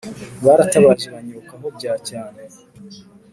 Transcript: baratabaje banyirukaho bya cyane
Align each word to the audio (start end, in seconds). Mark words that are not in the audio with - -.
baratabaje 0.45 1.07
banyirukaho 1.13 1.67
bya 1.77 1.93
cyane 2.07 2.39